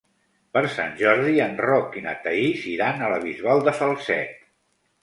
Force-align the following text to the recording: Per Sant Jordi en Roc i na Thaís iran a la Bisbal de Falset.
Per 0.57 0.63
Sant 0.77 0.95
Jordi 1.01 1.35
en 1.45 1.53
Roc 1.65 1.99
i 2.01 2.03
na 2.09 2.17
Thaís 2.25 2.67
iran 2.73 3.05
a 3.05 3.13
la 3.15 3.21
Bisbal 3.29 3.67
de 3.71 3.79
Falset. 3.85 4.39